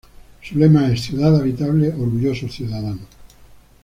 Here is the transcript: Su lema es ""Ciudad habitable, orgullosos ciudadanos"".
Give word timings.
Su 0.41 0.57
lema 0.57 0.91
es 0.91 1.01
""Ciudad 1.03 1.39
habitable, 1.39 1.89
orgullosos 1.89 2.51
ciudadanos"". 2.55 3.01